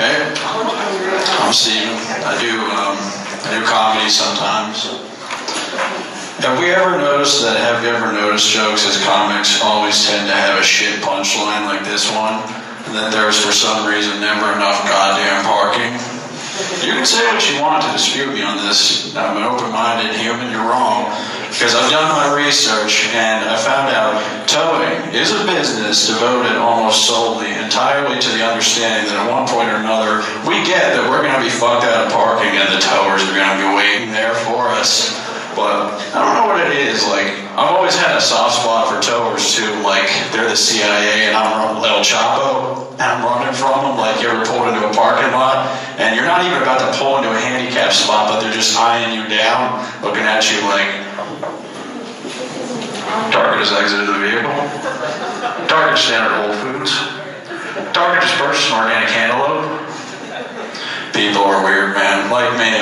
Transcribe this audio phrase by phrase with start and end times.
[0.00, 1.92] I'm Steven.
[2.24, 2.96] I do um,
[3.44, 4.88] I do comedy sometimes.
[6.40, 7.60] Have we ever noticed that?
[7.60, 11.84] Have you ever noticed jokes as comics always tend to have a shit punchline like
[11.84, 12.40] this one,
[12.88, 15.92] and that there's for some reason never enough goddamn parking?
[16.80, 19.12] You can say what you want to dispute me on this.
[19.12, 20.48] I'm an open-minded human.
[20.48, 20.99] You're wrong
[21.60, 24.16] because I've done my research and I found out
[24.48, 29.68] towing is a business devoted almost solely, entirely to the understanding that at one point
[29.68, 32.80] or another we get that we're going to be fucked out of parking and the
[32.80, 35.12] towers are going to be waiting there for us.
[35.52, 37.04] But I don't know what it is.
[37.04, 39.68] Like I've always had a soft spot for towers too.
[39.84, 44.00] Like they're the CIA and I'm El Chapo and I'm running from them.
[44.00, 45.68] Like you ever pulled into a parking lot
[46.00, 49.12] and you're not even about to pull into a handicap spot, but they're just eyeing
[49.12, 51.09] you down, looking at you like
[53.32, 54.52] Target has exited the vehicle.
[55.68, 56.92] Target standard Whole Foods.
[57.96, 59.64] Target just purchased an organic cantaloupe.
[61.16, 62.28] People are weird, man.
[62.30, 62.76] Like me.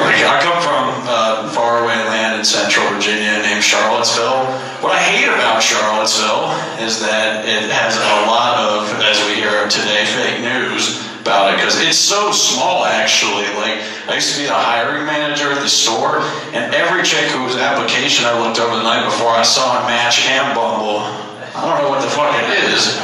[0.00, 4.48] Like, I come from uh, faraway land in central Virginia named Charlottesville.
[4.80, 6.48] What I hate about Charlottesville
[6.80, 11.56] is that it has a lot of, as we hear today, fake news about it
[11.56, 13.46] because it's so small actually.
[13.54, 13.78] Like
[14.10, 16.18] I used to be the hiring manager at the store,
[16.50, 20.26] and every chick whose application I looked over the night before I saw a Match
[20.26, 21.06] and Bumble.
[21.54, 22.98] I don't know what the fuck it is.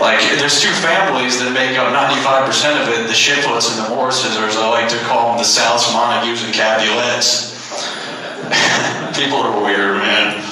[0.00, 4.34] Like, there's two families that make up 95% of it the Shiplets and the Morrises,
[4.34, 7.54] or as I like to call them, the Souths, Montagues, and Capulets.
[9.14, 10.42] People are weird, man.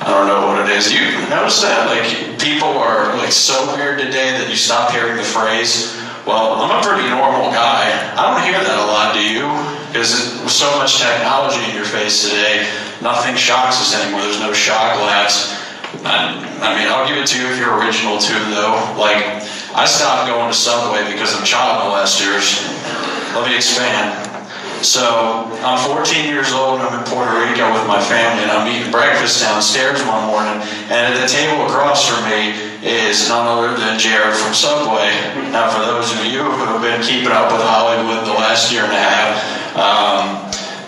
[0.00, 0.92] I don't know what it is.
[0.92, 1.88] You notice that?
[1.90, 6.72] Like, people are like so weird today that you stop hearing the phrase, well, I'm
[6.72, 7.88] a pretty normal guy.
[8.16, 9.46] I don't hear that a lot, do you?
[9.88, 12.66] Because with so much technology in your face today,
[13.00, 14.22] nothing shocks us anymore.
[14.22, 15.64] There's no shock labs
[16.02, 18.74] I, I mean, I'll give it to you if you're original too, though.
[18.98, 19.22] Like,
[19.72, 22.58] I stopped going to Subway because of child molesters.
[23.34, 24.20] Let me expand.
[24.84, 28.68] So, I'm 14 years old, and I'm in Puerto Rico with my family, and I'm
[28.68, 30.60] eating breakfast downstairs one morning,
[30.92, 35.08] and at the table across from me is none other than Jared from Subway.
[35.48, 38.84] Now, for those of you who have been keeping up with Hollywood the last year
[38.84, 39.32] and a half,
[39.72, 40.24] um,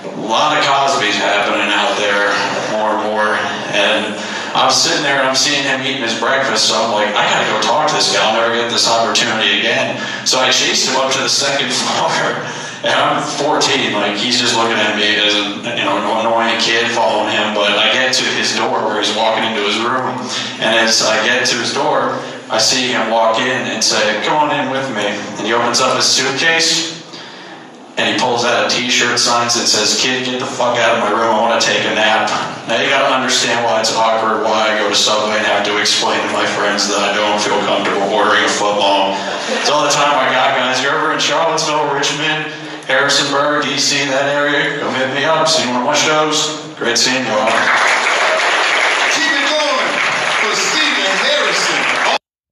[0.04, 2.36] a lot of Cosby's happening out there
[2.76, 3.32] more and more,
[3.72, 4.12] and
[4.52, 7.48] I'm sitting there and I'm seeing him eating his breakfast, so I'm like, I gotta
[7.48, 8.20] go talk to this guy.
[8.24, 9.96] I'll never get this opportunity again.
[10.24, 12.44] So I chased him up to the second floor.
[12.84, 16.86] And I'm 14, like he's just looking at me as a you know annoying kid
[16.92, 17.52] following him.
[17.56, 20.12] But I get to his door where he's walking into his room,
[20.60, 22.18] and as I get to his door,
[22.48, 25.06] I see him walk in and say, "Come on in with me."
[25.38, 27.02] And he opens up his suitcase,
[27.96, 31.04] and he pulls out a T-shirt sign that says, "Kid, get the fuck out of
[31.04, 31.34] my room.
[31.34, 32.30] I want to take a nap."
[32.68, 34.42] Now you got to understand why it's awkward.
[34.42, 37.40] Why I go to Subway and have to explain to my friends that I don't
[37.40, 39.16] feel comfortable ordering a footlong.
[39.60, 40.82] It's all the time I got, guys.
[40.82, 42.46] You're ever in Charlottesville, Richmond,
[42.86, 44.78] Harrisonburg, DC, that area?
[44.80, 45.46] Come hit me up.
[45.48, 46.58] See one of my shows.
[46.76, 47.95] Great seeing you all.